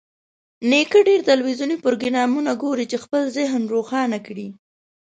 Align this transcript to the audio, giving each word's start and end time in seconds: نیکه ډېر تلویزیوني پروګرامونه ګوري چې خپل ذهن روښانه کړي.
نیکه 0.69 0.99
ډېر 1.07 1.19
تلویزیوني 1.29 1.77
پروګرامونه 1.85 2.51
ګوري 2.63 2.85
چې 2.91 2.97
خپل 3.03 3.21
ذهن 3.37 3.61
روښانه 3.73 4.19
کړي. 4.27 4.47